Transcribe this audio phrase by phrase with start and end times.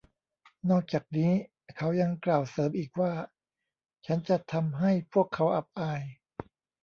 [0.69, 1.31] นอกจากนี้
[1.75, 3.13] เขายังกล่าวเสริมอีกว่า
[4.05, 6.01] “ฉันจะทำให้พวกเขาอับอาย”